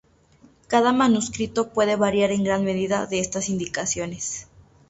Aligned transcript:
Cada 0.67 0.93
manuscrito 0.93 1.69
puede 1.69 1.95
variar 1.95 2.31
en 2.31 2.43
gran 2.43 2.63
medida 2.65 3.05
de 3.05 3.19
estas 3.19 3.49
indicaciones. 3.49 4.47